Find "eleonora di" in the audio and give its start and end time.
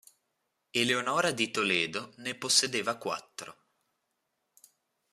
0.71-1.51